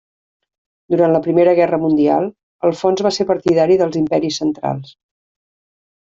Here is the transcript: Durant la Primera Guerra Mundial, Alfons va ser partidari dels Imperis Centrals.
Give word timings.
Durant 0.93 1.11
la 1.15 1.19
Primera 1.25 1.51
Guerra 1.59 1.77
Mundial, 1.83 2.25
Alfons 2.69 3.03
va 3.07 3.11
ser 3.17 3.25
partidari 3.33 3.77
dels 3.83 3.99
Imperis 4.01 4.39
Centrals. 4.41 4.95